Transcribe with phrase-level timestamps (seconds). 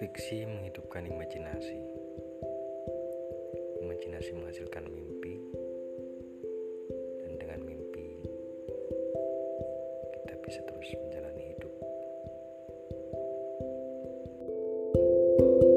[0.00, 1.76] Fiksi menghidupkan imajinasi.
[3.84, 5.36] Imajinasi menghasilkan mimpi,
[7.20, 8.24] dan dengan mimpi
[10.16, 11.74] kita bisa terus menjalani hidup.
[15.36, 15.69] thank you